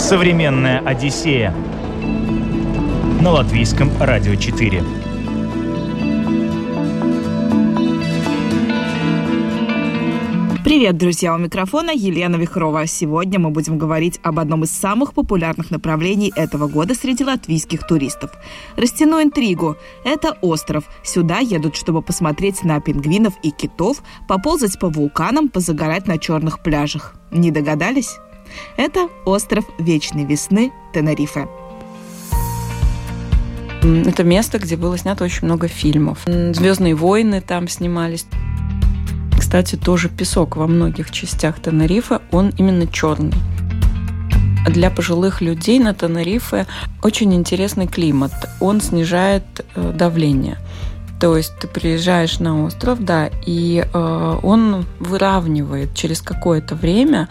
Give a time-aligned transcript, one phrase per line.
[0.00, 1.54] Современная Одиссея
[3.20, 4.82] на латвийском радио 4.
[10.64, 11.34] Привет, друзья!
[11.34, 12.86] У микрофона Елена Вихрова.
[12.86, 18.30] Сегодня мы будем говорить об одном из самых популярных направлений этого года среди латвийских туристов.
[18.76, 19.76] Растяну интригу.
[20.02, 20.84] Это остров.
[21.04, 27.14] Сюда едут, чтобы посмотреть на пингвинов и китов, поползать по вулканам, позагорать на черных пляжах.
[27.30, 28.18] Не догадались?
[28.76, 31.48] Это остров Вечной Весны Тенерифе.
[33.82, 36.20] Это место, где было снято очень много фильмов.
[36.26, 38.26] Звездные войны там снимались.
[39.38, 43.32] Кстати, тоже песок во многих частях Тенерифе, он именно черный.
[44.68, 46.66] Для пожилых людей на Тенерифе
[47.02, 48.32] очень интересный климат.
[48.60, 49.42] Он снижает
[49.74, 50.58] э, давление.
[51.20, 57.28] То есть ты приезжаешь на остров, да, и э, он выравнивает через какое-то время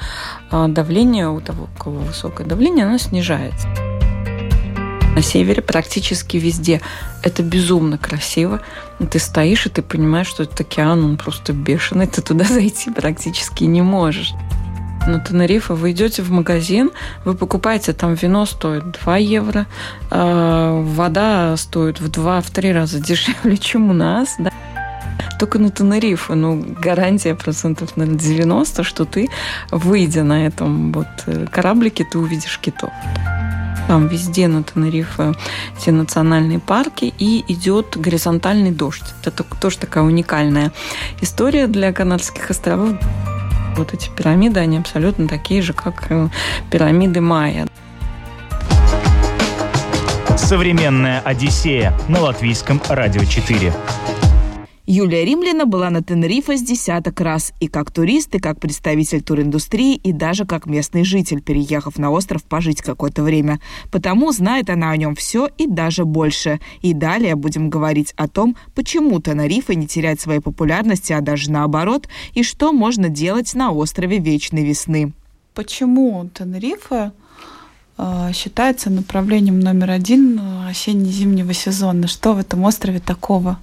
[0.52, 3.68] э, давление у того, у кого высокое давление, оно снижается.
[5.16, 6.82] На севере практически везде
[7.24, 8.62] это безумно красиво.
[9.10, 13.64] Ты стоишь, и ты понимаешь, что этот океан, он просто бешеный, ты туда зайти практически
[13.64, 14.34] не можешь
[15.10, 16.92] на Тенерифе, вы идете в магазин,
[17.26, 19.66] вы покупаете, там вино стоит 2 евро,
[20.12, 24.52] э, вода стоит в 2-3 раза дешевле, чем у нас, да.
[25.40, 29.30] Только на Тенерифе, ну, гарантия процентов на 90, что ты,
[29.72, 32.92] выйдя на этом вот э, кораблике, ты увидишь китов.
[33.88, 35.34] Там везде на Тенерифе
[35.78, 39.16] все национальные парки, и идет горизонтальный дождь.
[39.24, 40.72] Это тоже такая уникальная
[41.22, 42.98] история для Канадских островов.
[43.80, 46.28] Вот эти пирамиды, они абсолютно такие же, как э,
[46.70, 47.66] пирамиды Майя.
[50.36, 53.74] Современная Одиссея на латвийском радио 4.
[54.92, 59.94] Юлия Римляна была на Тенерифе с десяток раз и как турист, и как представитель туриндустрии,
[59.94, 63.60] и даже как местный житель, переехав на остров пожить какое-то время.
[63.92, 66.60] Потому знает она о нем все и даже больше.
[66.82, 72.08] И далее будем говорить о том, почему Тенерифе не теряет своей популярности, а даже наоборот,
[72.34, 75.14] и что можно делать на острове Вечной Весны.
[75.54, 77.12] Почему Тенерифе
[78.00, 82.08] э, считается направлением номер один осенне-зимнего сезона?
[82.08, 83.60] Что в этом острове такого?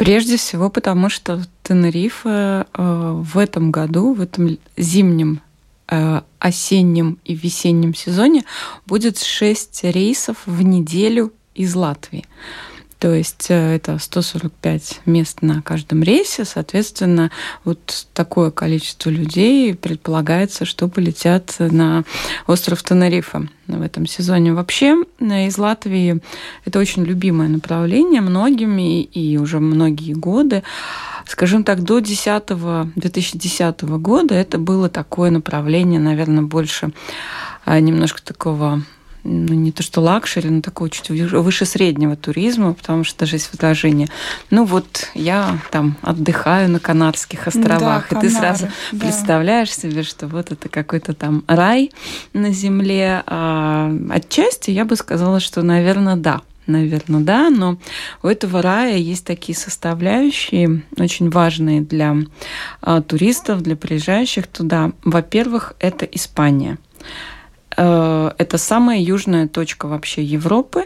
[0.00, 5.42] Прежде всего потому, что Тенерифе э, в этом году, в этом зимнем
[5.88, 8.44] э, осеннем и весеннем сезоне
[8.86, 12.24] будет 6 рейсов в неделю из Латвии.
[13.00, 16.44] То есть э, это 145 мест на каждом рейсе.
[16.44, 17.30] Соответственно,
[17.64, 22.04] вот такое количество людей предполагается, что полетят на
[22.46, 24.52] остров Тенерифе в этом сезоне.
[24.52, 26.20] Вообще э, из Латвии
[26.66, 30.62] это очень любимое направление многими и уже многие годы.
[31.26, 36.92] Скажем так, до 10 2010 года это было такое направление, наверное, больше
[37.64, 38.82] а, немножко такого
[39.24, 43.50] ну, не то что luxury, но такого чуть выше среднего туризма, потому что даже есть
[43.52, 44.08] выражение,
[44.50, 48.98] ну вот я там отдыхаю на Канарских островах, да, и ты сразу да.
[48.98, 51.92] представляешь себе, что вот это какой-то там рай
[52.32, 53.22] на земле.
[53.26, 57.78] А отчасти я бы сказала, что, наверное, да наверное, да, но
[58.22, 62.16] у этого рая есть такие составляющие, очень важные для
[62.80, 64.92] а, туристов, для приезжающих туда.
[65.04, 66.78] Во-первых, это Испания.
[67.80, 70.84] Э, это самая южная точка вообще Европы,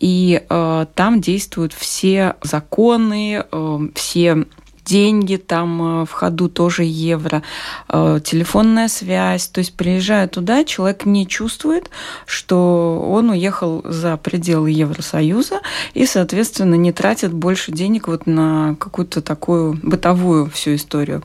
[0.00, 4.46] и э, там действуют все законы, э, все
[4.82, 7.44] деньги, там в ходу тоже евро,
[7.88, 9.46] телефонная связь.
[9.46, 11.90] То есть, приезжая туда, человек не чувствует,
[12.26, 15.60] что он уехал за пределы Евросоюза
[15.94, 21.22] и, соответственно, не тратит больше денег вот на какую-то такую бытовую всю историю.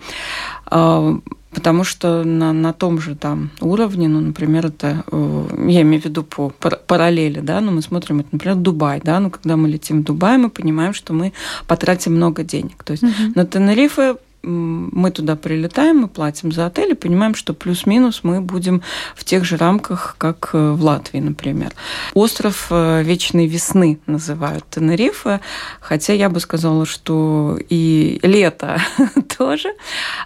[1.56, 6.06] Потому что на, на том же там уровне, ну, например, это, э, я имею в
[6.06, 6.50] виду по
[6.88, 10.38] параллели, да, ну, мы смотрим, это, например, Дубай, да, ну, когда мы летим в Дубай,
[10.38, 11.32] мы понимаем, что мы
[11.66, 12.84] потратим много денег.
[12.84, 13.12] То есть угу.
[13.36, 18.82] на Тенерифе мы туда прилетаем, мы платим за отель и понимаем, что плюс-минус мы будем
[19.16, 21.72] в тех же рамках, как э, в Латвии, например.
[22.14, 25.42] Остров э, Вечной Весны называют Тенерифе,
[25.80, 28.82] хотя я бы сказала, что и лето
[29.38, 29.70] тоже.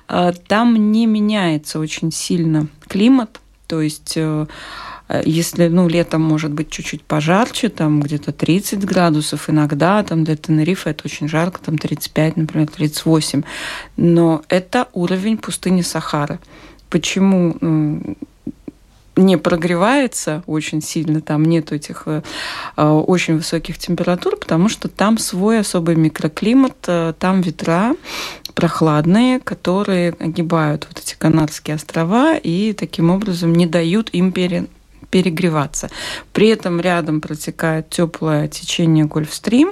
[0.08, 4.18] Э, там не меняется очень сильно климат, то есть
[5.26, 10.92] если, ну, летом может быть чуть-чуть пожарче, там где-то 30 градусов иногда, там для Тенерифа
[10.92, 13.44] это очень жарко, там 35, например, 38.
[13.98, 16.40] Но это уровень пустыни Сахары.
[16.90, 17.56] Почему
[19.20, 22.22] не прогревается очень сильно, там нет этих э,
[22.78, 26.78] э, очень высоких температур, потому что там свой особый микроклимат,
[27.20, 27.96] там ветра,
[28.56, 34.68] прохладные, которые огибают вот эти Канарские острова и таким образом не дают им пере,
[35.10, 35.90] перегреваться.
[36.34, 39.72] При этом рядом протекает теплое течение Гольфстрим,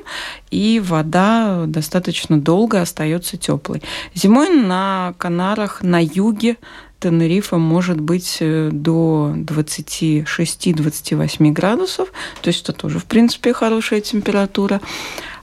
[0.51, 3.81] и вода достаточно долго остается теплой.
[4.13, 6.57] Зимой на Канарах на юге
[6.99, 12.11] Тенерифа может быть э, до 26-28 градусов,
[12.41, 14.81] то есть это тоже, в принципе, хорошая температура.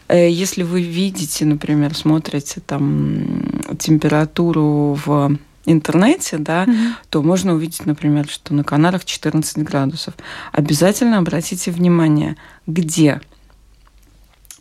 [0.09, 6.93] Э, если вы видите, например, смотрите там температуру в интернете, да, mm-hmm.
[7.11, 10.15] то можно увидеть, например, что на Канарах 14 градусов.
[10.53, 13.21] Обязательно обратите внимание, где.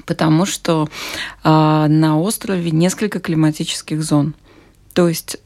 [0.06, 0.90] Потому что
[1.44, 4.34] э, на острове несколько климатических зон.
[4.94, 5.38] То есть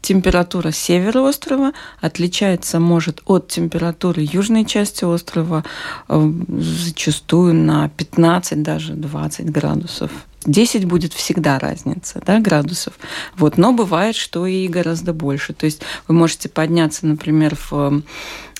[0.00, 5.64] температура севера острова отличается, может, от температуры южной части острова
[6.08, 10.10] э, зачастую на 15, даже 20 градусов.
[10.46, 12.94] 10 будет всегда разница да, градусов.
[13.36, 13.58] Вот.
[13.58, 15.52] Но бывает, что и гораздо больше.
[15.52, 18.02] То есть вы можете подняться, например, в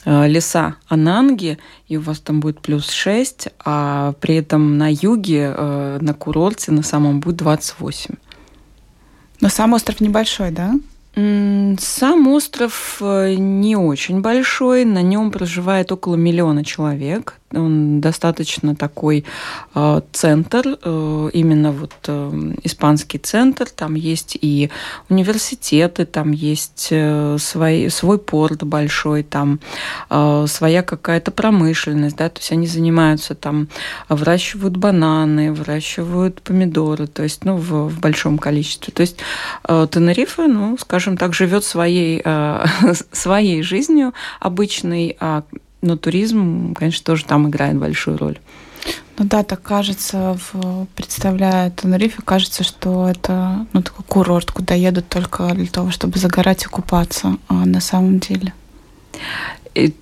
[0.05, 5.55] э, леса Ананги, и у вас там будет плюс 6, а при этом на юге,
[5.57, 8.15] э, на курорте, на самом будет 28.
[9.41, 10.75] Но сам остров небольшой, да?
[11.79, 19.25] Сам остров э, не очень большой, на нем проживает около миллиона человек он достаточно такой
[19.75, 24.71] э, центр, э, именно вот э, испанский центр, там есть и
[25.09, 29.61] университеты, там есть э, свой, свой порт большой, там
[30.11, 33.69] э, своя какая-то промышленность, да, то есть они занимаются там,
[34.09, 38.93] выращивают бананы, выращивают помидоры, то есть, ну, в, в большом количестве.
[38.93, 39.19] То есть
[39.69, 42.65] э, Тенерифе, ну, скажем так, живет своей, э,
[43.13, 45.45] своей жизнью обычной, а
[45.83, 48.39] но туризм, конечно, тоже там играет большую роль.
[49.19, 55.09] Ну да, так кажется, в, представляя Тенерифе, кажется, что это ну, такой курорт, куда едут
[55.09, 58.53] только для того, чтобы загорать и купаться, а на самом деле.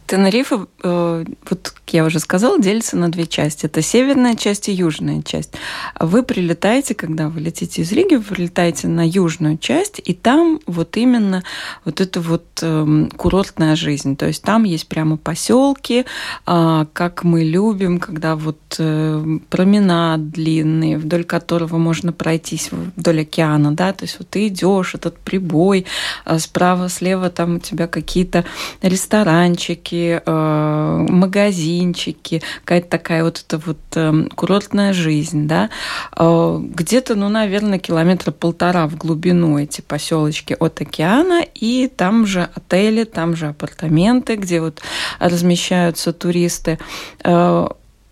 [0.07, 3.67] Тенерифе, э, вот как я уже сказала, делится на две части.
[3.67, 5.53] Это северная часть и южная часть.
[5.99, 10.97] Вы прилетаете, когда вы летите из Риги, вы прилетаете на южную часть, и там вот
[10.97, 11.43] именно
[11.85, 14.17] вот эта вот эм, курортная жизнь.
[14.17, 16.05] То есть там есть прямо поселки,
[16.45, 23.73] а, как мы любим, когда вот э, променад длинный, вдоль которого можно пройтись вдоль океана,
[23.73, 25.87] да, то есть вот ты идешь, этот прибой,
[26.25, 28.45] а справа, слева там у тебя какие-то
[28.83, 35.71] ресторанчики, ресторанчики, э, магазинчики, какая-то такая вот эта вот эм, курортная жизнь, да.
[36.17, 42.49] Э, где-то, ну, наверное, километра полтора в глубину эти поселочки от океана, и там же
[42.55, 44.83] отели, там же апартаменты, где вот
[45.21, 46.79] размещаются туристы.
[47.23, 47.67] Э,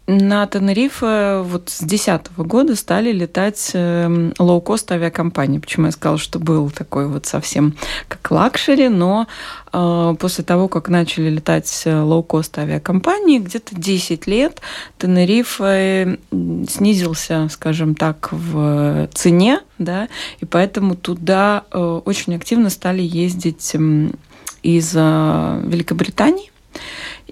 [0.08, 5.58] на Тенерифе вот с 2010 года стали летать эм, лоукост авиакомпании.
[5.58, 7.75] Почему я сказала, что был такой вот совсем
[8.08, 9.29] как luxury, но
[9.73, 14.61] после того, как начали летать э, лоукост авиакомпании, где-то 10 лет
[14.99, 20.09] Тенерифе снизился, скажем так, в цене, да,
[20.41, 23.75] и поэтому туда э, очень активно стали ездить
[24.63, 26.53] из Великобритании.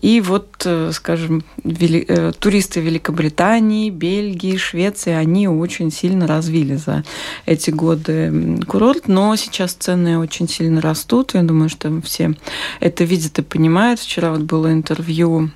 [0.01, 2.05] И вот, э, скажем, вели...
[2.09, 7.05] Э, туристы Великобритании, Бельгии, Швеции, они очень сильно развили за
[7.47, 11.35] эти годы курорт, но сейчас цены очень сильно растут.
[11.35, 12.35] Я думаю, что все
[12.81, 14.01] это видят и понимают.
[14.01, 15.51] Вчера вот было интервью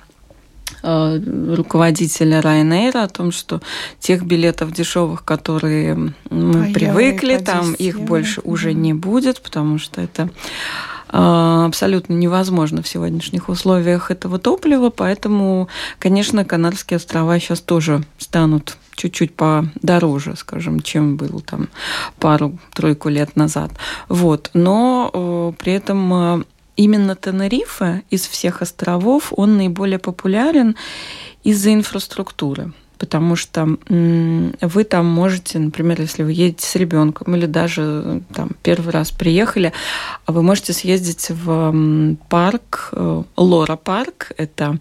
[0.83, 1.19] э,
[1.55, 3.61] руководителя Ryanair о том, что
[3.99, 10.01] тех билетов дешевых, которые мы а привыкли, там их больше уже не будет, потому что
[10.01, 10.29] это
[11.07, 15.67] абсолютно невозможно в сегодняшних условиях этого топлива, поэтому,
[15.99, 21.69] конечно, Канарские острова сейчас тоже станут чуть-чуть подороже, скажем, чем был там
[22.19, 23.71] пару-тройку лет назад.
[24.09, 24.49] Вот.
[24.53, 26.43] Но э, при этом э,
[26.75, 30.75] именно Тенерифе из всех островов, он наиболее популярен
[31.43, 32.73] из-за инфраструктуры
[33.05, 38.89] потому что вы там можете, например, если вы едете с ребенком или даже там первый
[38.89, 39.73] раз приехали,
[40.25, 44.31] вы можете съездить в парк, э, Лора парк.
[44.37, 44.79] Это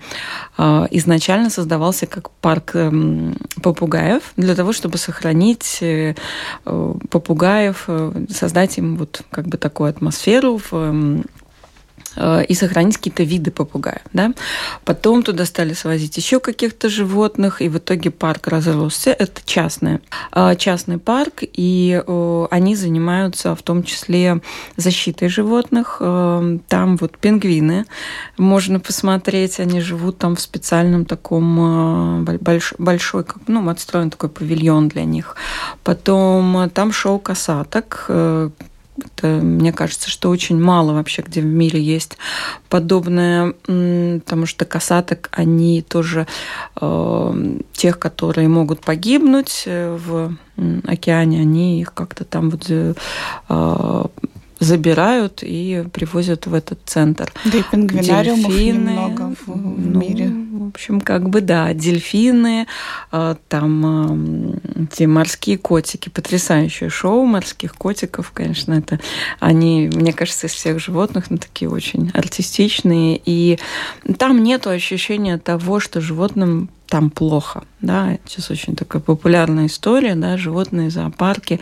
[0.57, 6.15] э, изначально создавался как парк эм, попугаев для того, чтобы сохранить э,
[7.11, 7.89] попугаев,
[8.31, 11.23] создать им вот как бы такую атмосферу в Э,
[12.17, 14.03] и сохранить какие-то виды попугаев.
[14.13, 14.33] Да?
[14.85, 19.11] Потом туда стали свозить еще каких-то животных, и в итоге парк разросся.
[19.11, 20.01] Это частный,
[20.33, 24.41] э, частный парк, и э, они занимаются в том числе
[24.77, 25.97] защитой животных.
[25.99, 27.85] Там вот пингвины
[28.39, 35.05] можно посмотреть, они живут там в специальном таком большой, большой ну, отстроен такой павильон для
[35.05, 35.37] них.
[35.83, 38.11] Потом там шоу касаток,
[38.99, 42.17] это, мне кажется, что очень мало вообще, где в мире есть
[42.69, 46.27] подобное, потому что касаток, они тоже
[46.81, 50.37] э, тех, которые могут погибнуть э, в
[50.85, 52.95] океане, они их как-то там вот э,
[54.65, 57.33] забирают и привозят в этот центр.
[57.45, 60.29] Да и пингвинариумов дельфины, немного в, в мире.
[60.29, 62.67] Ну, в общем, как бы да, дельфины,
[63.13, 64.61] а, там
[64.93, 68.99] те морские котики, потрясающее шоу морских котиков, конечно, это
[69.39, 73.59] они, мне кажется, из всех животных, ну, такие очень артистичные, и
[74.19, 80.37] там нету ощущения того, что животным там плохо, да, сейчас очень такая популярная история, да,
[80.37, 81.61] животные зоопарки,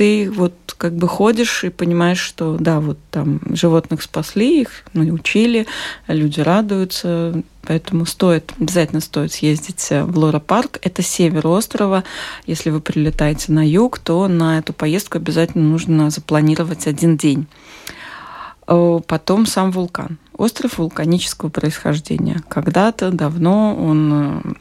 [0.00, 5.02] ты вот как бы ходишь и понимаешь, что да, вот там животных спасли, их ну,
[5.12, 5.66] учили,
[6.06, 10.78] люди радуются, поэтому стоит, обязательно стоит съездить в Лора-парк.
[10.80, 12.02] Это север острова.
[12.46, 17.46] Если вы прилетаете на юг, то на эту поездку обязательно нужно запланировать один день.
[18.64, 20.16] Потом сам вулкан.
[20.32, 22.40] Остров вулканического происхождения.
[22.48, 24.56] Когда-то давно он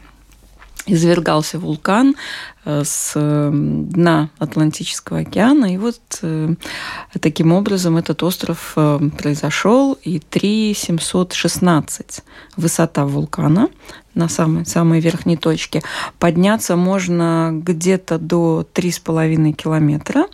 [0.94, 2.16] извергался вулкан
[2.66, 5.74] э, с дна Атлантического океана.
[5.74, 6.56] И вот э,
[7.20, 9.94] таким образом этот остров э, произошел.
[9.94, 12.24] И 3716
[12.58, 13.70] высота вулкана
[14.16, 15.82] на самой, самой верхней точке.
[16.20, 20.26] Подняться можно где-то до 3,5 километра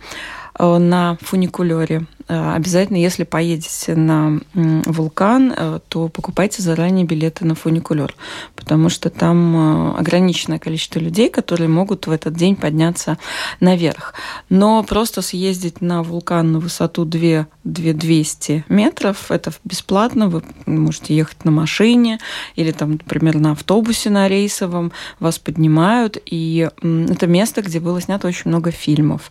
[0.58, 8.14] на фуникулере обязательно, если поедете на вулкан, э, то покупайте заранее билеты на фуникулер,
[8.56, 13.18] потому что там э, ограниченное количество людей, которые могут в этот день подняться
[13.60, 14.14] наверх.
[14.48, 21.44] Но просто съездить на вулкан на высоту 2 2200 метров, это бесплатно, вы можете ехать
[21.44, 22.18] на машине
[22.54, 28.28] или там, например, на автобусе на рейсовом, вас поднимают, и это место, где было снято
[28.28, 29.30] очень много фильмов.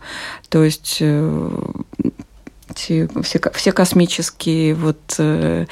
[0.49, 1.01] То есть
[2.75, 5.65] эти все, все космические вот э,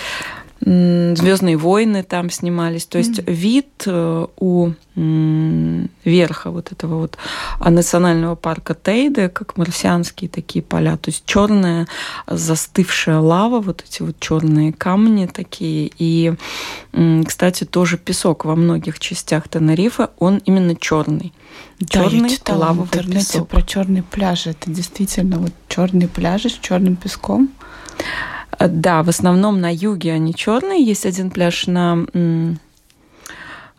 [0.65, 2.85] Звездные войны там снимались.
[2.85, 3.33] То есть mm-hmm.
[3.33, 7.17] вид э, у верха вот этого вот
[7.59, 11.87] национального парка Тейде, как марсианские такие поля, то есть черная
[12.27, 15.91] застывшая лава, вот эти вот черные камни такие.
[15.97, 16.33] И,
[17.25, 21.33] кстати, тоже песок во многих частях Тенерифа, он именно черный.
[21.89, 23.47] Черный да, я читала лавовый в интернете песок.
[23.49, 24.47] про черный пляж.
[24.47, 27.49] Это действительно вот черный пляж с черным песком.
[28.63, 30.83] Э, да, в основном на юге они черные.
[30.83, 32.05] Есть один пляж на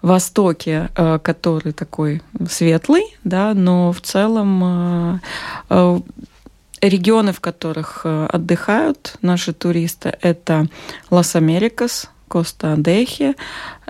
[0.03, 5.21] востоке, э, который такой светлый, да, но в целом
[5.71, 6.00] э,
[6.83, 10.67] регионы, в которых отдыхают наши туристы, это
[11.11, 13.37] Лас-Америкас, Коста-Адехи,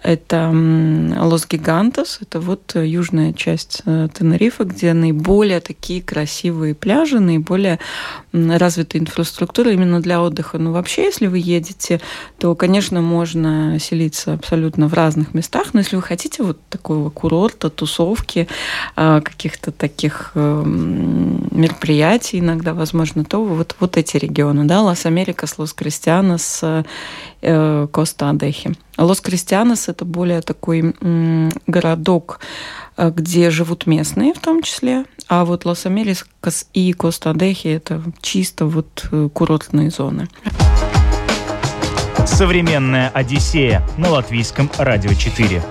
[0.03, 7.81] это Лос-Гигантос, это вот южная часть э, Тенерифа, где наиболее такие красивые пляжи, наиболее
[8.33, 10.59] развитая инфраструктура именно для отдыха.
[10.59, 12.03] Но вообще, если вы едете,
[12.39, 17.71] то, конечно, можно селиться абсолютно в разных местах, но если вы хотите вот такого курорта,
[17.71, 18.47] тусовки,
[18.97, 26.63] э, каких-то таких мероприятий иногда, возможно, то вот, вот эти регионы, да, Лас-Америкас, Лос-Кристианос,
[27.45, 28.73] э, Коста-Адехе.
[28.97, 30.95] Лос-Кристианос– это более такой
[31.67, 32.41] городок,
[32.97, 39.07] э, где живут местные в том числе, а вот Лос-Америкас и Коста-Дехи– это чисто вот
[39.11, 40.29] э, курортные зоны.
[42.27, 45.63] Современная Одиссея на латвийском радио 4.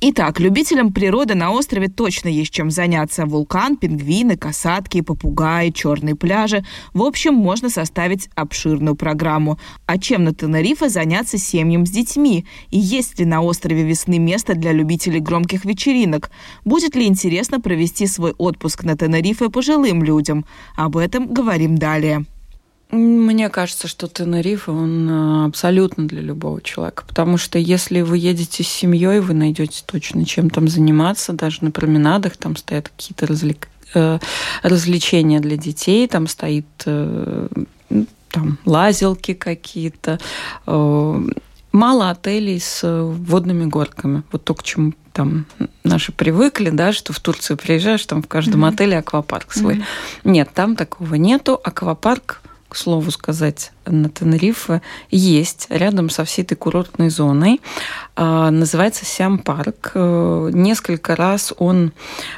[0.00, 3.26] Итак, любителям природы на острове точно есть чем заняться.
[3.26, 6.64] Вулкан, пингвины, касатки, попугаи, черные пляжи.
[6.94, 9.58] В общем, можно составить обширную программу.
[9.86, 12.46] А чем на Тенерифе заняться семьям с детьми?
[12.70, 16.30] И есть ли на острове весны место для любителей громких вечеринок?
[16.64, 20.44] Будет ли интересно провести свой отпуск на Тенерифе пожилым людям?
[20.76, 22.24] Об этом говорим далее.
[22.90, 28.64] Мне кажется, что Тенерифе, он э, абсолютно для любого человека, потому что если вы едете
[28.64, 33.68] с семьей, вы найдете точно чем там заниматься, даже на променадах там стоят какие-то развлек...
[33.94, 34.18] Э,
[34.62, 37.48] развлечения для детей, там стоит э,
[38.30, 40.18] там лазилки какие-то,
[40.66, 44.22] мало отелей с водными горками.
[44.32, 45.46] Вот то, к чему там
[45.84, 48.74] наши привыкли, да, что в Турцию приезжаешь, там в каждом mm-hmm.
[48.74, 49.76] отеле аквапарк свой.
[49.76, 49.84] Mm-hmm.
[50.24, 51.58] Нет, там такого нету.
[51.62, 57.60] Аквапарк к слову сказать, на Тенерифе есть рядом со всей этой курортной зоной.
[58.14, 59.92] А, называется Сиам-парк.
[59.94, 61.92] Э, несколько раз он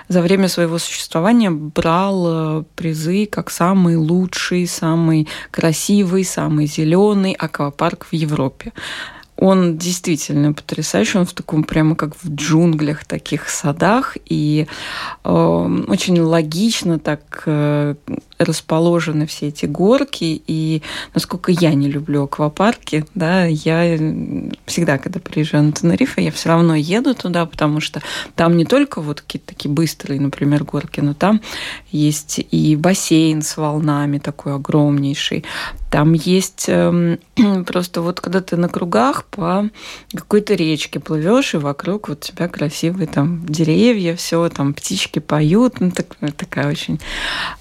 [0.09, 8.07] за время своего существования брал э, призы как самый лучший, самый красивый, самый зеленый аквапарк
[8.07, 8.73] в Европе.
[9.41, 14.67] Он действительно потрясающий, он в таком прямо как в джунглях, таких садах, и
[15.25, 15.31] э,
[15.89, 17.95] очень логично так э,
[18.41, 20.83] расположены все эти горки, и
[21.15, 23.97] насколько я не люблю аквапарки, да, я
[24.67, 28.01] всегда, когда приезжаю на Тенерифе, я все равно еду туда, потому что
[28.35, 31.41] там не только вот какие-то такие быстрые, например, горки, но там
[31.91, 35.45] есть и бассейн с волнами такой огромнейший,
[35.91, 37.19] там есть э,
[37.67, 39.69] просто вот когда ты на кругах по
[40.15, 45.91] какой-то речке плывешь, и вокруг вот тебя красивые там деревья, все, там птички поют, ну,
[45.91, 47.01] так, такая очень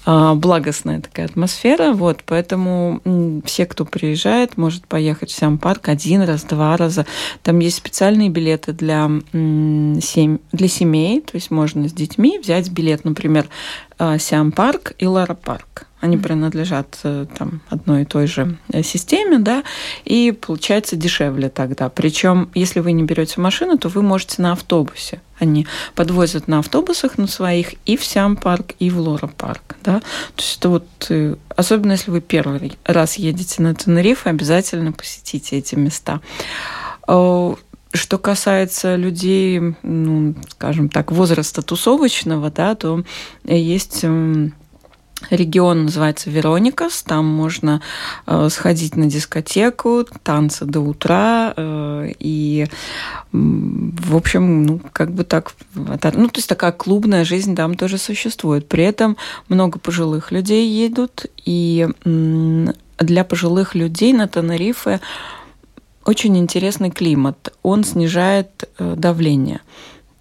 [0.06, 0.34] э,
[0.70, 3.00] благостная такая атмосфера, вот, поэтому
[3.44, 7.06] все, кто приезжает, может поехать в сам парк один раз, два раза.
[7.42, 13.04] Там есть специальные билеты для, семь, для семей, то есть можно с детьми взять билет,
[13.04, 13.48] например,
[13.98, 18.82] э, Сиам парк и Лара парк они принадлежат э, там, одной и той же э,
[18.82, 19.62] системе, да,
[20.04, 21.88] и получается дешевле тогда.
[21.90, 25.20] Причем, если вы не берете машину, то вы можете на автобусе.
[25.38, 29.76] Они подвозят на автобусах на своих и в Сям-парк, и в Лора-парк.
[29.82, 30.00] Да?
[30.00, 35.58] То есть это вот, э, особенно если вы первый раз едете на Тенерифе, обязательно посетите
[35.58, 36.20] эти места.
[37.92, 43.02] Что касается людей, ну, скажем так, возраста тусовочного, да, то
[43.42, 44.04] есть
[45.28, 47.82] Регион называется Вероникас, там можно
[48.26, 52.66] э, сходить на дискотеку, танцы до утра, э, и,
[53.32, 58.68] в общем, ну, как бы так, ну, то есть такая клубная жизнь там тоже существует.
[58.68, 59.16] При этом
[59.48, 65.00] много пожилых людей едут, и для пожилых людей на Тенерифе
[66.04, 67.52] очень интересный климат.
[67.62, 69.60] Он снижает э, давление.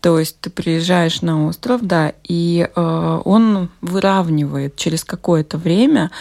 [0.01, 6.11] То есть ты приезжаешь на остров, да, и э, он выравнивает через какое-то время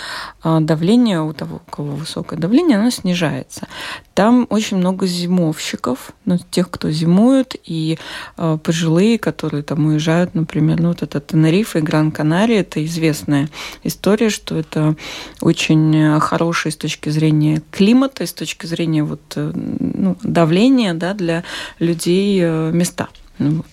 [0.43, 3.69] э, давление у того, у кого высокое давление, оно снижается.
[4.15, 7.99] Там очень много зимовщиков, ну, тех, кто зимует, и
[8.37, 13.49] э, пожилые, которые там уезжают, например, ну, вот это Тенериф и Гран-Канария, это известная
[13.85, 14.97] история, что это
[15.41, 21.45] очень хорошие с точки зрения климата, с точки зрения вот, э, ну, давления да, для
[21.79, 23.09] людей э, места.
[23.39, 23.67] Ну вот.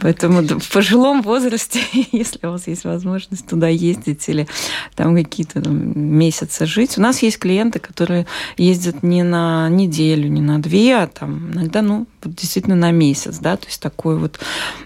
[0.00, 1.80] Поэтому в пожилом возрасте,
[2.12, 4.46] если у вас есть возможность туда ездить или
[4.94, 6.96] там какие-то месяцы жить.
[6.96, 11.82] У нас есть клиенты, которые ездят не на неделю, не на две, а там иногда,
[11.82, 14.38] ну, действительно на месяц, да, то есть такой вот,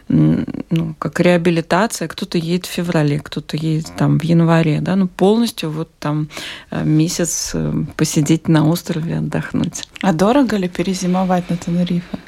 [0.09, 2.09] ну, как реабилитация.
[2.09, 6.29] Кто-то едет в феврале, кто-то едет там в январе, да, ну, полностью вот там
[6.71, 9.89] э, месяц э, посидеть на острове, отдохнуть.
[10.01, 12.19] А дорого ли перезимовать на Тенерифе?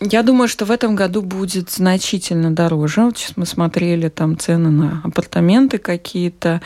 [0.00, 3.02] Я думаю, что в этом году будет значительно дороже.
[3.02, 6.60] Вот сейчас мы смотрели там цены на апартаменты какие-то.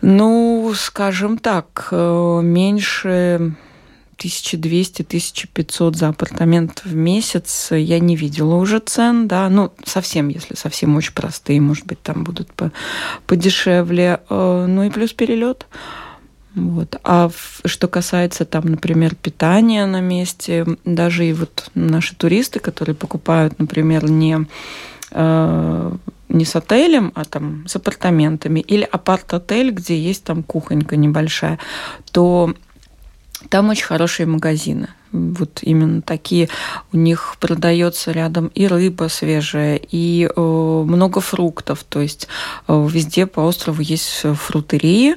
[0.00, 3.54] Ну, скажем так, э, меньше
[4.18, 10.96] 1200-1500 за апартамент в месяц я не видела уже цен, да, ну, совсем, если совсем
[10.96, 12.50] очень простые, может быть, там будут
[13.26, 14.20] подешевле.
[14.28, 15.66] Э, ну и плюс перелет.
[16.54, 16.96] Вот.
[17.02, 17.30] А
[17.64, 24.10] что касается там, например, питания на месте, даже и вот наши туристы, которые покупают, например,
[24.10, 24.46] не
[25.12, 25.92] э,
[26.28, 31.58] не с отелем, а там с апартаментами, или апарт-отель, где есть там кухонька небольшая,
[32.10, 32.54] то
[33.48, 34.88] там очень хорошие магазины.
[35.12, 36.48] Вот именно такие.
[36.92, 41.84] У них продается рядом и рыба свежая, и э, много фруктов.
[41.84, 42.28] То есть
[42.66, 45.16] э, везде по острову есть фрутерии,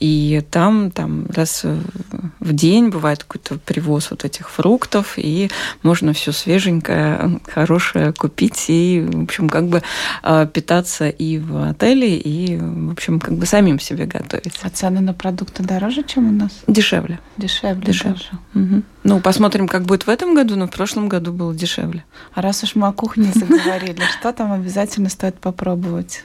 [0.00, 5.50] и там, там раз в день бывает какой-то привоз вот этих фруктов, и
[5.82, 9.82] можно все свеженькое, хорошее купить, и, в общем, как бы
[10.22, 14.58] а, питаться и в отеле, и, в общем, как бы самим себе готовить.
[14.62, 16.50] А цены на продукты дороже, чем у нас?
[16.66, 17.20] Дешевле.
[17.36, 17.84] Dешевле.
[17.84, 18.38] Дешевле.
[18.54, 18.82] Угу.
[19.04, 22.04] Ну, посмотрим, как будет в этом году, но в прошлом году было дешевле.
[22.34, 26.24] А раз уж мы о кухне заговорили, что там обязательно стоит попробовать?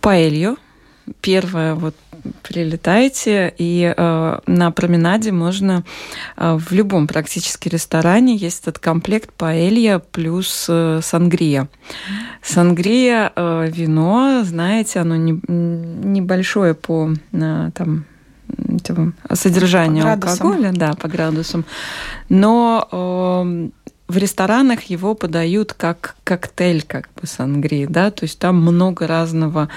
[0.00, 0.56] Паэлью.
[1.22, 1.94] Первое вот
[2.42, 5.84] прилетаете, и э, на променаде можно
[6.36, 11.68] э, в любом практически ресторане есть этот комплект паэлья плюс э, сангрия.
[12.42, 18.04] Сангрия э, вино, знаете, оно не, небольшое по э, там
[19.32, 21.64] содержанию по алкоголя, да, по градусам,
[22.28, 23.68] но э,
[24.08, 29.68] в ресторанах его подают как коктейль, как бы сангри, да, то есть там много разного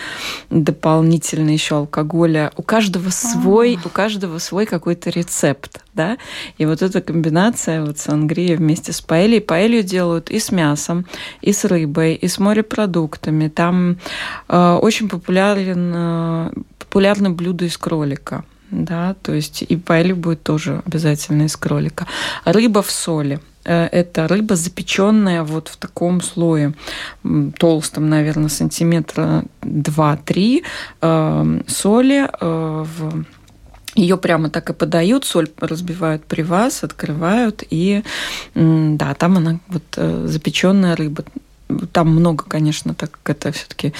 [0.49, 2.51] дополнительного еще алкоголя.
[2.55, 6.17] У каждого свой, у каждого свой какой-то рецепт, да,
[6.57, 9.41] и вот эта комбинация вот сангрия вместе с паэльей.
[9.41, 11.05] Паэлью делают и с мясом,
[11.41, 13.49] и с рыбой, и с морепродуктами.
[13.49, 13.97] Там
[14.47, 20.81] э, очень популярен, э, популярно блюдо из кролика да, то есть и паэлья будет тоже
[20.85, 22.07] обязательно из кролика.
[22.45, 26.73] Рыба в соли– это рыба, запеченная вот в таком слое
[27.57, 30.63] толстом, наверное, сантиметра 2-3
[31.01, 33.25] э, соли э, в
[33.93, 38.03] ее прямо так и подают, соль разбивают при вас, открывают, и
[38.55, 39.83] да, там она вот
[40.29, 41.25] запеченная рыба.
[41.91, 43.93] Там много, конечно, так как это все-таки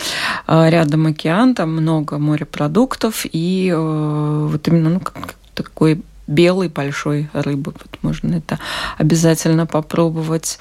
[0.47, 5.01] рядом океан, там много морепродуктов, и вот именно ну,
[5.55, 7.73] такой белой большой рыбы.
[7.73, 8.59] Вот можно это
[8.97, 10.59] обязательно попробовать.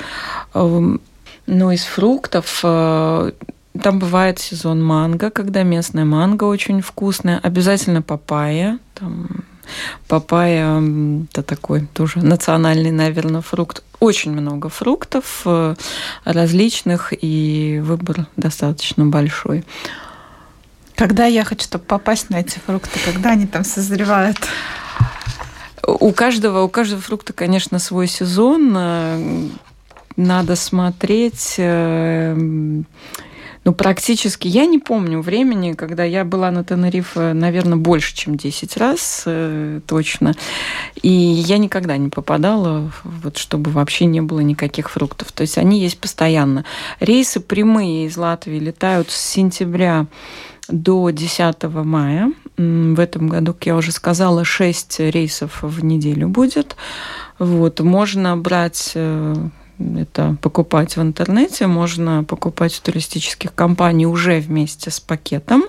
[0.55, 1.01] Эм,
[1.47, 3.33] ну, из фруктов э,
[3.81, 7.39] там бывает сезон манго, когда местная манго очень вкусная.
[7.39, 8.79] Обязательно папайя.
[8.95, 9.45] Там
[10.09, 10.83] папайя–
[11.31, 13.83] это такой тоже национальный, наверное, фрукт.
[14.01, 15.75] Очень много фруктов э,
[16.25, 19.65] различных, и выбор достаточно большой.
[20.95, 22.99] Когда ехать, чтобы попасть на эти фрукты?
[23.05, 24.37] Когда они там созревают?
[25.99, 28.73] У каждого, у каждого фрукта, конечно, свой сезон.
[28.77, 29.49] Э,
[30.17, 31.57] надо смотреть.
[31.59, 32.35] Э,
[33.65, 38.77] ну, практически, я не помню времени, когда я была на Тенерифе, наверное, больше, чем 10
[38.79, 40.35] раз, э, точно.
[41.03, 45.33] И я никогда не попадала, вот, чтобы вообще не было никаких фруктов.
[45.33, 46.65] То есть они есть постоянно.
[47.01, 50.07] Рейсы прямые из Латвии летают с сентября
[50.69, 52.33] до 10 мая.
[52.61, 56.77] В этом году, как я уже сказала, 6 рейсов в неделю будет.
[57.39, 57.81] Вот.
[57.81, 59.35] Можно брать э,
[59.97, 65.65] это покупать в интернете, можно покупать в туристических компаниях уже вместе с пакетом.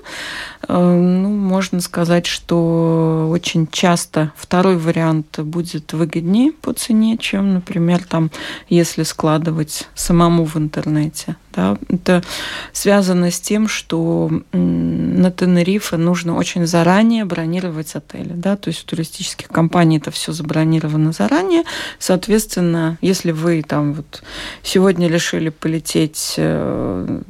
[0.71, 8.03] Э, ну, можно сказать, что очень часто второй вариант будет выгоднее по цене, чем, например,
[8.05, 8.31] там,
[8.69, 11.35] если складывать самому в интернете.
[11.53, 11.77] Да?
[11.89, 12.23] Это
[12.71, 18.31] связано с тем, что на Тенерифе нужно очень заранее бронировать отели.
[18.33, 18.55] Да?
[18.55, 21.63] То есть у туристических компаний это все забронировано заранее.
[21.99, 24.23] Соответственно, если вы там вот
[24.63, 27.21] сегодня решили полететь э,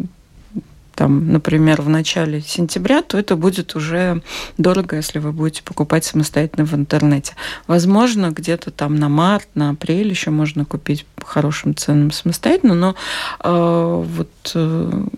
[1.01, 4.21] там, например, в начале сентября, то это будет уже
[4.59, 7.33] дорого, если вы будете покупать самостоятельно в интернете.
[7.65, 12.95] Возможно, где-то там на март, на апрель еще можно купить по хорошим ценам самостоятельно, но
[13.43, 14.29] э, вот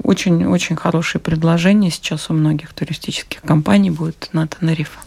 [0.05, 4.97] очень-очень э, хорошие предложения сейчас у многих туристических компаний будет на Тенерифе.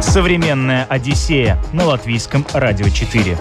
[0.00, 3.36] Современная Одиссея на латвийском радио 4.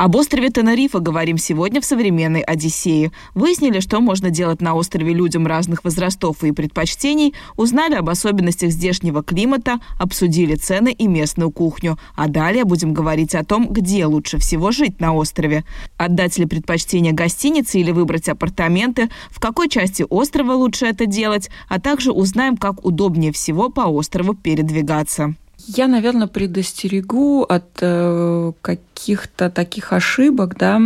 [0.00, 3.12] Об острове Тенерифе говорим сегодня в современной Одиссее.
[3.34, 9.22] Выяснили, что можно делать на острове людям разных возрастов и предпочтений, узнали об особенностях здешнего
[9.22, 11.98] климата, обсудили цены и местную кухню.
[12.16, 15.64] А далее будем говорить о том, где лучше всего жить на острове.
[15.98, 21.78] Отдать ли предпочтение гостинице или выбрать апартаменты, в какой части острова лучше это делать, а
[21.78, 25.34] также узнаем, как удобнее всего по острову передвигаться.
[25.66, 30.80] Я, наверное, предостерегу от э, каких-то таких ошибок, да.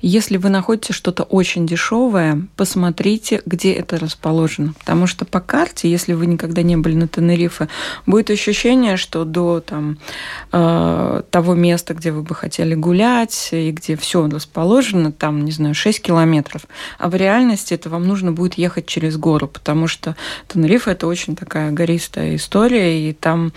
[0.00, 4.74] Если вы находите что-то очень дешевое, посмотрите, где это расположено.
[4.78, 7.68] Потому что по карте, если вы никогда не были на Тенерифе,
[8.06, 9.98] будет ощущение, что до там,
[10.52, 15.74] э, того места, где вы бы хотели гулять, и где все расположено, там, не знаю,
[15.74, 16.62] 6 километров.
[16.98, 20.16] А в реальности это вам нужно будет ехать через гору, потому что
[20.48, 23.49] Тенерифе– это очень такая гористая история, и там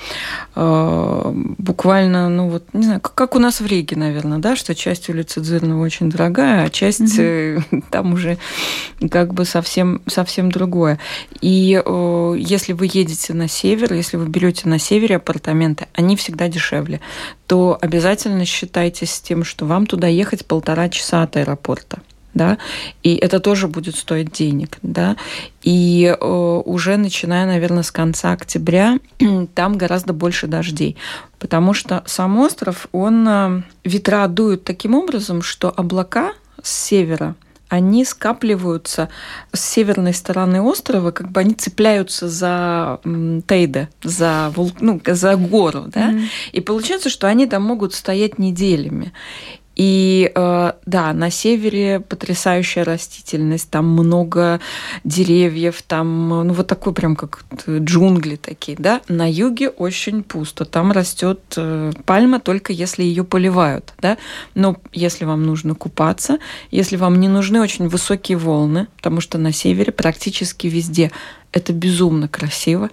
[0.55, 4.75] э, буквально, ну вот, не знаю, как, как у нас в Риге, наверное, да, что
[4.75, 7.83] часть улицы Дзырного очень дорогая, а часть угу.
[7.89, 8.37] там уже
[9.09, 10.99] как бы совсем, совсем другое.
[11.41, 16.47] И э, если вы едете на север, если вы берете на севере апартаменты, они всегда
[16.47, 17.01] дешевле,
[17.47, 21.99] то обязательно считайте с тем, что вам туда ехать полтора часа от аэропорта
[22.33, 22.57] да,
[23.03, 25.15] и это тоже будет стоить денег, да,
[25.61, 28.99] и э, уже начиная, наверное, с конца октября
[29.55, 30.97] там гораздо больше дождей,
[31.39, 37.35] потому что сам остров, он э, ветра дуют таким образом, что облака с севера
[37.73, 39.09] они скапливаются
[39.51, 42.99] с северной стороны острова, как бы они цепляются за
[43.47, 46.27] Тейде, за, ну, за гору, да, mm-hmm.
[46.51, 49.11] и получается, что они там могут стоять неделями.
[49.75, 54.59] И э, да, на севере потрясающая растительность, там много
[55.03, 59.01] деревьев, там ну вот такой прям как джунгли такие, да.
[59.07, 64.17] На юге очень пусто, там растет э, пальма только если ее поливают, да.
[64.53, 66.37] Но если вам нужно купаться,
[66.69, 71.11] если вам не нужны очень высокие волны, потому что на севере практически везде
[71.53, 72.89] это безумно красиво.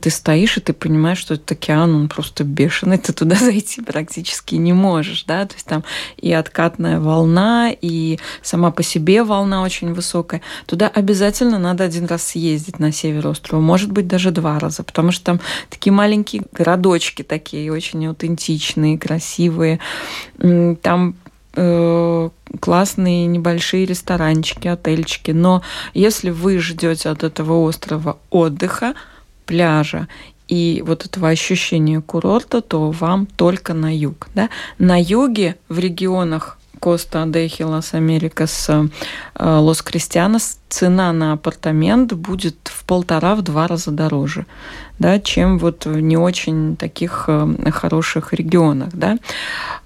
[0.00, 4.54] Ты стоишь, и ты понимаешь, что этот океан, он просто бешеный, ты туда зайти практически
[4.54, 5.84] не можешь, да, то есть там
[6.16, 10.40] и откатная волна, и сама по себе волна очень высокая.
[10.66, 15.10] Туда обязательно надо один раз съездить на север острова, может быть, даже два раза, потому
[15.10, 19.80] что там такие маленькие городочки такие, очень аутентичные, красивые.
[20.82, 21.16] Там
[21.56, 25.30] Э, классные небольшие ресторанчики, отельчики.
[25.30, 25.62] Но
[25.92, 28.94] если вы ждете от этого острова отдыха,
[29.46, 30.08] пляжа
[30.48, 34.28] и вот этого ощущения курорта, то вам только на юг.
[34.34, 34.50] Да?
[34.78, 38.88] На юге, в регионах Коста Дехи, Лас Америкас, э,
[39.38, 44.44] Лос Кристианос, цена на апартамент будет в полтора-два раза дороже
[44.98, 48.90] да, чем вот в не очень таких э, хороших регионах.
[48.92, 49.16] Да.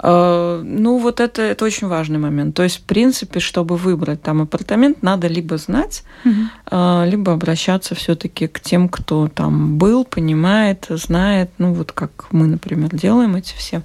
[0.00, 2.54] Э, ну, вот это, это очень важный момент.
[2.54, 7.04] То есть, в принципе, чтобы выбрать там апартамент, надо либо знать, угу.
[7.04, 12.94] либо обращаться все-таки к тем, кто там был, понимает, знает, ну, вот как мы, например,
[12.94, 13.82] делаем эти все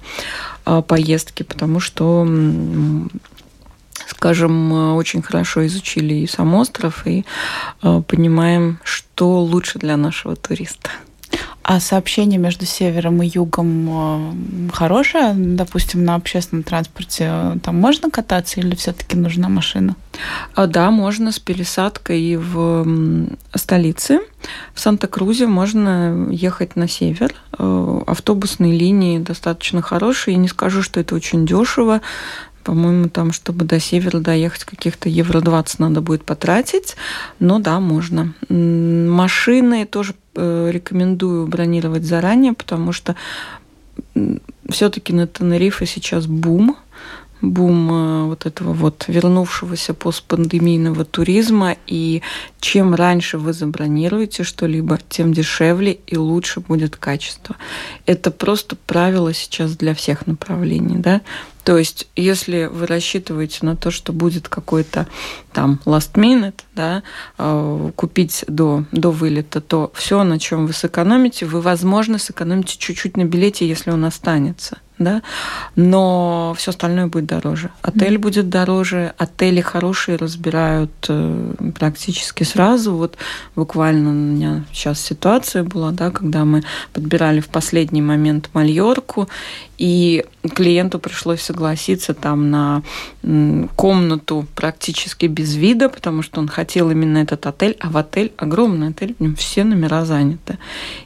[0.86, 2.26] поездки, потому что
[4.06, 7.24] скажем, очень хорошо изучили и сам остров, и
[7.80, 10.90] понимаем, что лучше для нашего туриста.
[11.62, 15.32] А сообщение между севером и югом э, хорошее?
[15.34, 19.96] Допустим, на общественном транспорте э, там можно кататься или все-таки нужна машина?
[20.54, 22.86] А, да, можно с пересадкой и в
[23.54, 24.20] столице.
[24.74, 27.34] В Санта-Крузе можно ехать на север.
[27.58, 30.34] Э, автобусные линии достаточно хорошие.
[30.34, 32.02] Я не скажу, что это очень дешево.
[32.64, 36.96] По-моему, там, чтобы до севера доехать, каких-то евро 20 надо будет потратить.
[37.38, 38.34] Но да, можно.
[38.48, 43.14] Машины тоже э, рекомендую бронировать заранее, потому что
[44.68, 46.76] все-таки на Тенерифе сейчас бум
[47.44, 51.76] бум э, вот этого вот вернувшегося постпандемийного туризма.
[51.86, 52.22] И
[52.60, 57.56] чем раньше вы забронируете что-либо, тем дешевле и лучше будет качество.
[58.06, 60.96] Это просто правило сейчас для всех направлений.
[60.96, 61.20] Да?
[61.64, 65.06] То есть, если вы рассчитываете на то, что будет какой-то
[65.52, 67.02] там last minute, да,
[67.38, 73.16] э, купить до, до вылета, то все, на чем вы сэкономите, вы, возможно, сэкономите чуть-чуть
[73.16, 75.22] на билете, если он останется да,
[75.74, 77.70] но все остальное будет дороже.
[77.82, 78.18] Отель mm.
[78.18, 82.94] будет дороже, отели хорошие разбирают э, практически сразу.
[82.94, 83.16] Вот
[83.56, 89.28] буквально у меня сейчас ситуация была, да, когда мы подбирали в последний момент Мальорку,
[89.78, 92.82] и клиенту пришлось согласиться там на
[93.74, 98.88] комнату практически без вида, потому что он хотел именно этот отель, а в отель огромный
[98.88, 100.58] отель, в нем все номера заняты.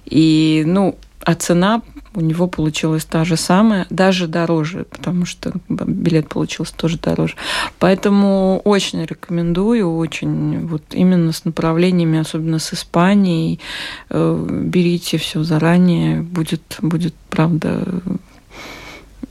[0.04, 1.82] И, ну, а цена
[2.14, 7.34] у него получилась та же самая, даже дороже, потому что билет получился тоже дороже.
[7.78, 13.60] Поэтому очень рекомендую, очень вот именно с направлениями, особенно с Испанией,
[14.10, 17.84] э, берите все заранее, будет, будет правда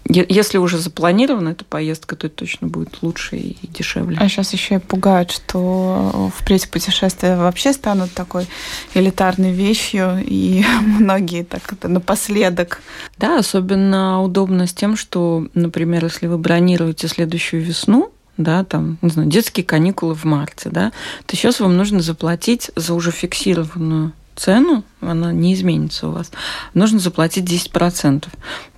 [0.10, 4.18] если уже запланирована эта поездка, то это точно будет лучше и дешевле.
[4.20, 8.48] А сейчас еще и пугают, что впредь путешествия вообще станут такой
[8.94, 12.82] элитарной вещью, и многие так это напоследок.
[13.18, 19.10] Да, особенно удобно с тем, что, например, если вы бронируете следующую весну, да, там, не
[19.10, 20.92] знаю, детские каникулы в марте, да,
[21.26, 26.32] то сейчас вам нужно заплатить за уже фиксированную цену, она не изменится у вас,
[26.74, 28.28] нужно заплатить 10%.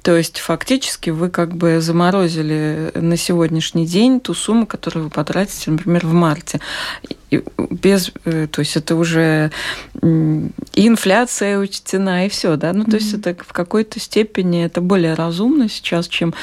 [0.01, 5.71] То есть фактически вы как бы заморозили на сегодняшний день ту сумму, которую вы потратите,
[5.71, 6.61] например, в марте.
[7.29, 9.51] Без, э, то есть это уже
[10.01, 12.73] и инфляция учтена, и все, да.
[12.73, 12.95] Ну, то mm-hmm.
[12.95, 16.33] есть это в какой-то степени это более разумно сейчас, чем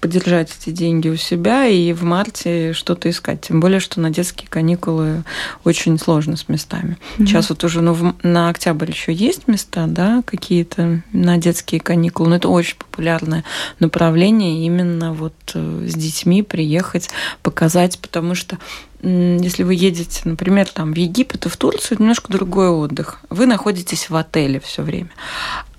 [0.00, 3.42] подержать эти деньги у себя и в марте что-то искать.
[3.42, 5.24] Тем более, что на детские каникулы
[5.64, 6.96] очень сложно с местами.
[7.18, 7.26] Mm-hmm.
[7.26, 12.30] Сейчас вот уже ну, в, на октябрь еще есть места, да, какие-то на детские каникулы,
[12.30, 13.44] но это очень популярное
[13.78, 17.10] направление именно вот э, с детьми приехать,
[17.42, 18.58] показать, потому что
[19.02, 23.20] если вы едете, например, там в Египет и в Турцию, это немножко другой отдых.
[23.30, 25.10] Вы находитесь в отеле все время.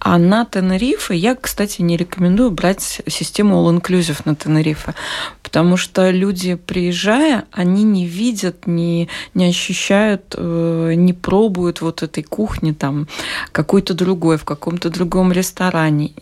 [0.03, 4.95] А на Тенерифе я, кстати, не рекомендую брать систему All-Inclusive на Тенерифе,
[5.43, 12.23] потому что люди, приезжая, они не видят, не, не ощущают, э, не пробуют вот этой
[12.23, 13.07] кухни там
[13.51, 16.13] какой-то другой, в каком-то другом ресторане.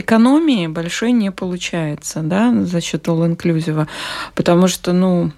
[0.00, 3.88] Экономии большой не получается, да, за счет all-inclusive,
[4.36, 5.32] потому что, ну,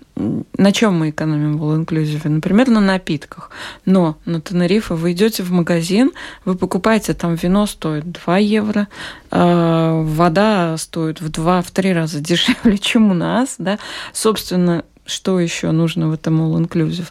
[0.58, 2.28] на чем мы экономим в all-inclusive?
[2.28, 3.50] Например, на напитках.
[3.86, 6.12] Но на Тенерифе вы идете в магазин,
[6.44, 8.88] вы покупаете там вино стоит 2 евро,
[9.30, 13.78] э, вода стоит в 2-3 раза дешевле, чем у нас, да.
[14.12, 17.08] Собственно, что еще нужно в этом all-inclusive?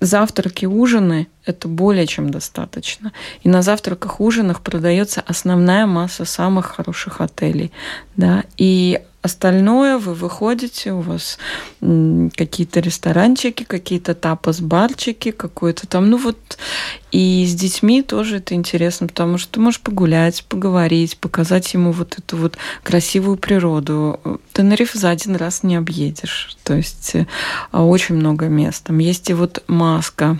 [0.00, 3.12] Завтраки, ужины– это более чем достаточно.
[3.42, 7.72] И на завтраках, ужинах продается основная масса самых хороших отелей.
[8.16, 8.44] Да?
[8.56, 11.38] И Остальное вы выходите, у вас
[11.80, 16.56] какие-то ресторанчики, какие-то тапос-барчики, какой-то там, ну вот,
[17.12, 22.18] и с детьми тоже это интересно, потому что ты можешь погулять, поговорить, показать ему вот
[22.18, 24.18] эту вот красивую природу.
[24.54, 27.26] Тенериф за один раз не объедешь, то есть э,
[27.72, 28.84] очень много мест.
[28.84, 30.38] Там есть и вот маска,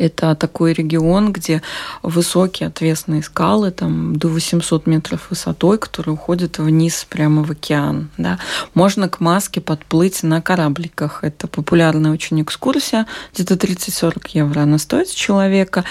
[0.00, 1.62] это такой регион, где
[2.02, 8.08] высокие отвесные скалы, там до 800 метров высотой, которые уходят вниз прямо в океан.
[8.16, 8.38] Да.
[8.72, 11.22] Можно к Маске подплыть на корабликах.
[11.22, 15.84] Это популярная очень экскурсия, где-то 30-40 евро она стоит с человека.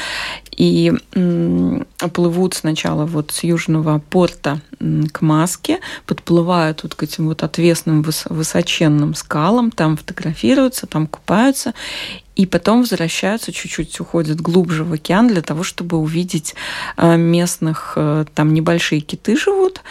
[0.56, 0.94] И
[2.14, 4.62] плывут сначала вот с южного порта
[5.12, 11.74] к Маске, подплывают вот к этим вот отвесным высоченным скалам, там фотографируются, там купаются,
[12.36, 16.56] и потом возвращаются, чуть-чуть уходят глубже в океан для того, чтобы увидеть
[16.96, 19.82] э, местных, э, там небольшие киты живут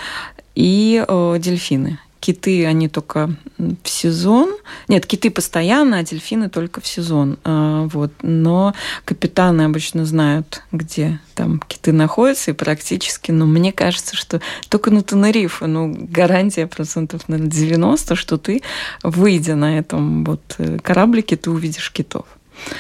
[0.54, 1.98] и э, дельфины.
[2.28, 4.54] Киты, они только в сезон.
[4.86, 7.38] Нет, киты постоянно, а дельфины только в сезон.
[7.42, 8.12] Вот.
[8.20, 8.74] Но
[9.06, 15.00] капитаны обычно знают, где там киты находятся, и практически, ну, мне кажется, что только на
[15.02, 18.60] Тенерифе, ну, гарантия процентов на 90, что ты,
[19.02, 20.42] выйдя на этом вот
[20.82, 22.26] кораблике, ты увидишь китов.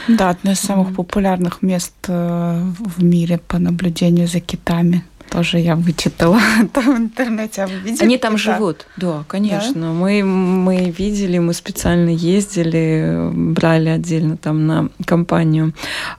[0.08, 5.04] Да, одно из самых популярных мест э, в мире по наблюдению за китами.
[5.30, 6.40] Тоже я вычитала
[6.72, 7.62] там в интернете.
[7.62, 8.54] А вы видели Они там кита?
[8.54, 9.80] живут, да, конечно.
[9.80, 9.92] Да?
[9.92, 15.74] Мы, мы видели, мы специально ездили, брали отдельно там на компанию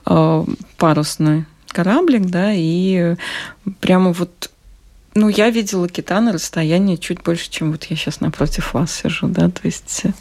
[0.06, 0.44] э,
[0.76, 3.16] парусный кораблик, да, и
[3.80, 4.50] прямо вот
[5.14, 9.26] ну, я видела кита на расстоянии чуть больше, чем вот я сейчас напротив вас сижу,
[9.26, 10.12] да, то есть, э,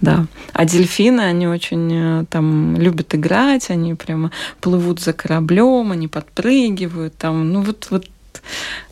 [0.00, 0.26] да.
[0.52, 7.16] А дельфины, они очень э, там любят играть, они прямо плывут за кораблем, они подпрыгивают,
[7.16, 8.06] там, ну, вот, вот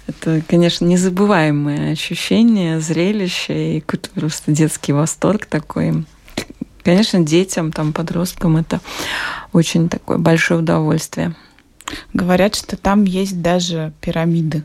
[0.07, 6.05] это, конечно, незабываемое ощущение, зрелище и какой-то просто детский восторг такой.
[6.83, 8.81] Конечно, детям, там, подросткам это
[9.53, 11.35] очень такое большое удовольствие.
[12.13, 14.65] Говорят, что там есть даже пирамиды.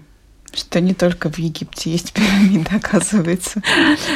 [0.54, 3.62] Что не только в Египте есть пирамиды, оказывается.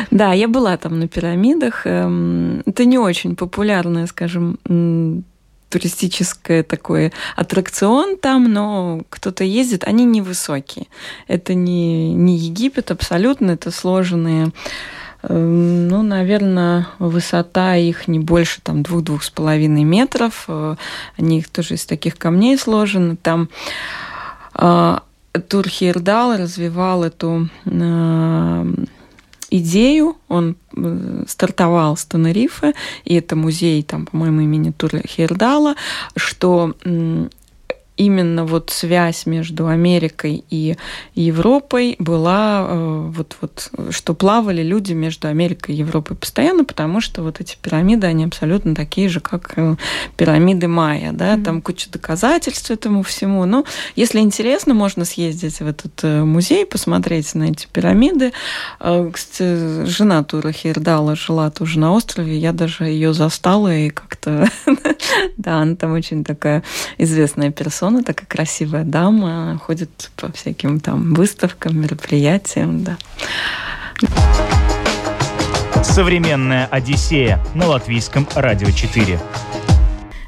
[0.09, 1.85] Да, я была там на пирамидах.
[1.85, 4.57] Эм, это не очень популярная, скажем,
[5.69, 10.87] туристическое такой аттракцион там, но кто-то ездит, они невысокие.
[11.27, 14.51] Это не, не Египет абсолютно, это сложенные
[15.23, 20.45] эм, ну, наверное, высота их не больше там двух-двух с половиной метров.
[20.47, 20.75] Э,
[21.17, 23.15] они тоже из таких камней сложены.
[23.15, 23.49] Там
[24.53, 25.03] а,
[25.47, 28.65] Турхирдал развивал эту э,
[29.49, 32.73] идею, он э, стартовал с Тенерифе,
[33.05, 35.75] и это музей, там, по-моему, имени Турхирдала,
[36.15, 36.73] что
[37.99, 40.77] именно вот связь между Америкой и
[41.15, 47.21] Европой была э, вот, вот, что плавали люди между Америкой и Европой постоянно, потому что
[47.21, 49.75] вот эти пирамиды, они абсолютно такие же, как э,
[50.15, 51.43] пирамиды Майя, да, mm-hmm.
[51.43, 53.43] там куча доказательств этому всему.
[53.43, 53.65] Но
[53.97, 58.31] если интересно, можно съездить в этот э, музей, посмотреть на эти пирамиды.
[58.79, 64.47] Кстати, жена Тура Хирдала жила тоже на острове, я даже ее застала и как-то,
[65.37, 66.63] да, она там очень такая
[66.97, 72.99] известная персона, Сона такая красивая дама, ходит по всяким там выставкам, мероприятиям, да.
[75.81, 79.19] Современная Одиссея на латвийском радио 4.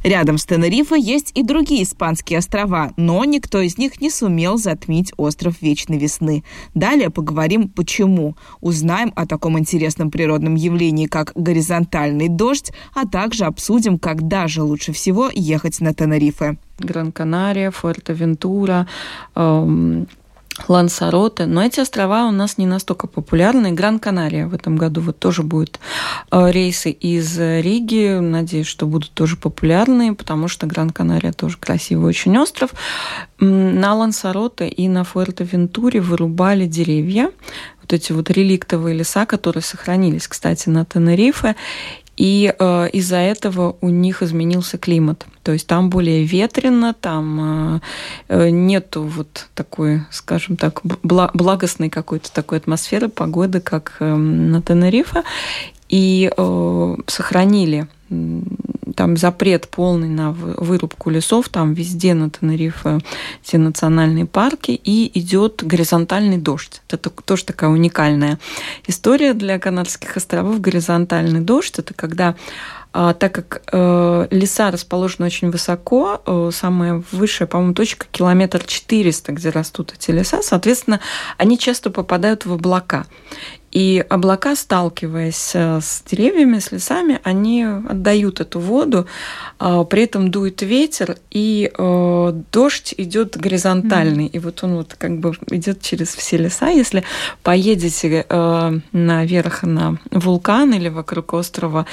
[0.03, 5.13] Рядом с Тенерифе есть и другие испанские острова, но никто из них не сумел затмить
[5.15, 6.43] остров Вечной Весны.
[6.73, 8.35] Далее поговорим, почему.
[8.61, 14.91] Узнаем о таком интересном природном явлении, как горизонтальный дождь, а также обсудим, когда же лучше
[14.91, 16.57] всего ехать на Тенерифе.
[16.79, 18.87] Гран-Канария, Фуэртовентура,
[19.35, 20.07] эм,
[20.67, 23.71] Лансароте, но эти острова у нас не настолько популярны.
[23.71, 25.79] Гран-Канария в этом году вот тоже будет
[26.31, 28.19] э, рейсы из Риги.
[28.19, 32.71] Надеюсь, что будут тоже популярны, потому что Гран-Канария тоже красивый очень остров.
[33.39, 37.31] На Лансароте и на Фуэртовентуре вырубали деревья,
[37.81, 41.55] вот эти вот реликтовые леса, которые сохранились, кстати, на Тенерифе.
[42.17, 45.25] И э, из-за этого у них изменился климат.
[45.43, 47.79] То есть там более ветрено, там э,
[48.27, 55.23] э нету вот такой, скажем так, благостной какой-то такой атмосферы, погоды, как э, на Тенерифе.
[55.89, 57.87] И э, сохранили
[58.95, 62.99] там запрет полный на вырубку лесов, там везде на Тенерифе
[63.41, 66.81] все национальные парки, и идет горизонтальный дождь.
[66.89, 68.37] Это тоже такая уникальная
[68.87, 70.59] история для Канарских островов.
[70.59, 72.35] Горизонтальный дождь– это когда
[72.93, 79.31] а, так как э, леса расположены очень высоко, э, самая высшая, по-моему, точка километр 400,
[79.31, 80.99] где растут эти леса, соответственно,
[81.37, 83.05] они часто попадают в облака.
[83.71, 89.07] И облака, сталкиваясь э, с деревьями, с лесами, они отдают эту воду,
[89.59, 94.25] а, при этом дует ветер, и э, дождь идет горизонтальный.
[94.25, 94.31] Mm.
[94.31, 96.67] И вот он вот как бы идет через все леса.
[96.67, 97.03] Если
[97.43, 101.85] поедете э, наверх на вулкан или вокруг острова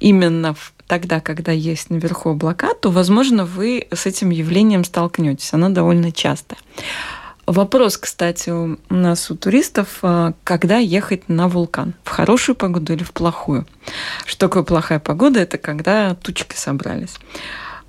[0.00, 5.52] именно в тогда, когда есть наверху облака, то, возможно, вы с этим явлением столкнетесь.
[5.52, 6.58] Оно довольно частое.
[7.46, 11.94] Вопрос, кстати, у нас у туристов, а, когда ехать на вулкан?
[12.02, 13.64] В хорошую погоду или в плохую?
[14.26, 15.38] Что такое плохая погода?
[15.38, 17.14] Это когда тучки собрались.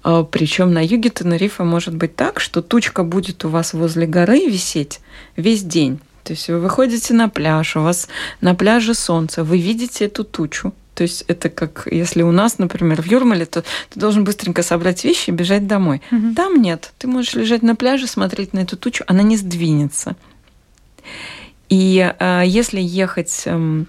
[0.04, 4.46] А, Причем на юге Тенерифа может быть так, что тучка будет у вас возле горы
[4.46, 5.00] висеть
[5.36, 6.00] весь день.
[6.24, 8.10] То есть вы выходите на пляж, у вас
[8.42, 13.04] на пляже солнце, вы видите эту тучу, то есть это как если у нас, например,
[13.04, 16.02] в Юрмале, то ты должен быстренько собрать вещи и бежать домой.
[16.12, 16.34] Угу.
[16.36, 16.92] Там нет.
[16.98, 20.16] Ты можешь лежать на пляже, смотреть на эту тучу, она не сдвинется.
[21.70, 23.84] И э, если ехать э,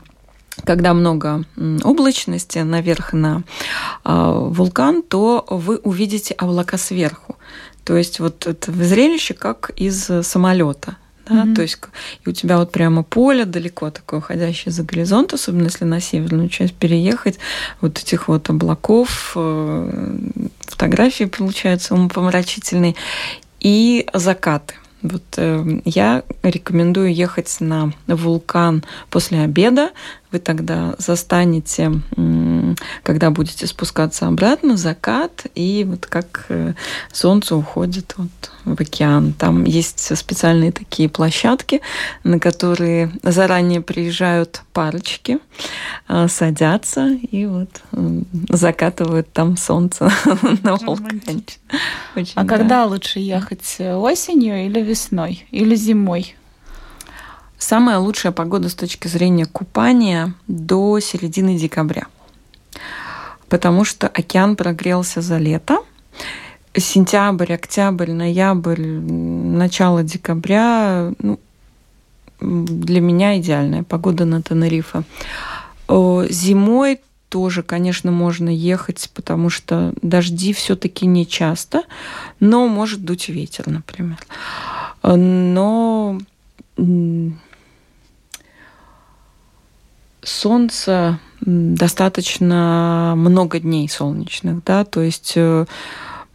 [0.64, 1.44] когда много
[1.82, 3.42] облачности наверх на
[4.04, 7.36] э, вулкан, то вы увидите облака сверху.
[7.84, 10.98] То есть вот это зрелище как из самолета
[11.28, 11.54] да, mm-hmm.
[11.54, 11.78] то есть
[12.24, 16.48] и у тебя вот прямо поле далеко такое, уходящее за горизонт, особенно если на северную
[16.48, 17.38] часть переехать,
[17.80, 20.18] вот этих вот облаков, э,
[20.60, 22.94] фотографии получаются умопомрачительные,
[23.60, 24.74] и закаты.
[25.02, 29.90] Вот э, я рекомендую ехать на вулкан после обеда.
[30.30, 36.74] Вы тогда застанете, э, когда будете спускаться обратно, закат, и вот как э,
[37.12, 38.28] солнце уходит вот
[38.64, 39.32] в океан.
[39.32, 41.80] Там есть специальные такие площадки,
[42.24, 45.38] на которые заранее приезжают парочки,
[46.08, 48.20] э, садятся и вот э,
[48.50, 50.10] закатывают там солнце
[50.62, 51.44] на вулкане.
[52.34, 56.34] А когда лучше ехать, осенью или весной, или зимой?
[57.58, 62.06] Самая лучшая погода с точки зрения купания до середины декабря.
[63.48, 65.78] Потому что океан прогрелся за лето,
[66.76, 71.40] сентябрь, октябрь, ноябрь, начало декабря ну,
[72.40, 75.02] для меня идеальная погода на Тенерифе.
[75.88, 81.82] Зимой тоже, конечно, можно ехать, потому что дожди все-таки не часто,
[82.40, 84.18] но может дуть ветер, например.
[85.02, 86.18] Но
[90.28, 95.66] солнце достаточно много дней солнечных, да, то есть э,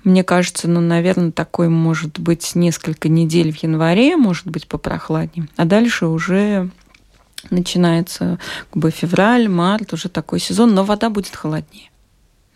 [0.04, 5.48] мне кажется, ну, наверное, такой может быть несколько недель в январе, может быть, попрохладнее.
[5.56, 6.70] А дальше уже
[7.50, 8.40] начинается
[8.72, 11.90] как бы февраль, март, уже такой сезон, но вода будет холоднее.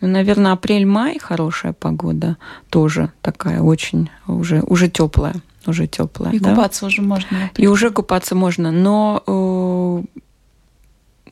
[0.00, 2.36] Ну, наверное, апрель-май хорошая погода
[2.70, 5.34] тоже такая очень уже уже теплая,
[5.66, 6.32] уже теплая.
[6.32, 6.50] И да?
[6.50, 7.50] купаться уже можно.
[7.56, 9.30] И уже купаться можно, но э,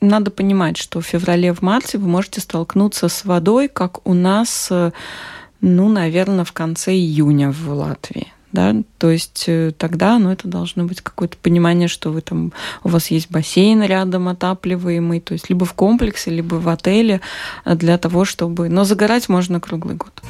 [0.07, 4.67] надо понимать, что в феврале, в марте вы можете столкнуться с водой, как у нас
[4.71, 4.91] э,
[5.61, 8.27] ну, наверное, в конце июня в Латвии.
[8.51, 8.75] Да?
[8.97, 12.53] То есть э, тогда ну, это должно быть какое-то понимание, что вы там,
[12.83, 17.21] у вас есть бассейн рядом отапливаемый, то есть либо в комплексе, либо в отеле
[17.65, 18.69] э, для того, чтобы...
[18.69, 20.21] Но загорать можно круглый год.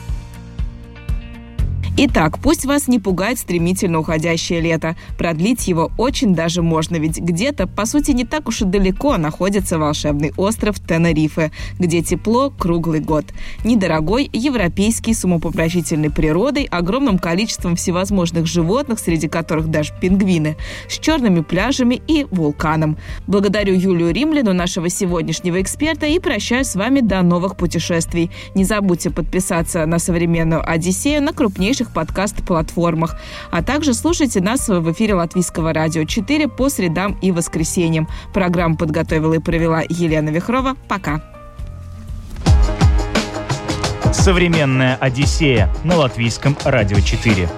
[2.00, 4.96] Итак, пусть вас не пугает стремительно уходящее лето.
[5.18, 9.80] Продлить его очень даже можно, ведь где-то, по сути, не так уж и далеко находится
[9.80, 13.26] волшебный остров Тенерифе, где тепло круглый год.
[13.64, 20.56] Недорогой, европейский, с умопомрачительной природой, огромным количеством всевозможных животных, среди которых даже пингвины,
[20.88, 22.98] с черными пляжами и вулканом.
[23.26, 28.30] Благодарю Юлию Римляну, нашего сегодняшнего эксперта, и прощаюсь с вами до новых путешествий.
[28.54, 33.16] Не забудьте подписаться на современную Одиссею на крупнейших всех подкаст-платформах.
[33.52, 38.08] А также слушайте нас в эфире Латвийского радио 4 по средам и воскресеньям.
[38.34, 40.76] Программу подготовила и провела Елена Вихрова.
[40.88, 41.22] Пока.
[44.14, 47.50] Современная Одиссея на Латвийском радио 4.